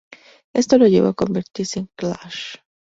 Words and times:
Esto 0.53 0.79
lo 0.79 0.87
llevó 0.87 1.09
a 1.09 1.13
convertirse 1.13 1.77
en 1.77 1.87
Clash. 1.95 2.55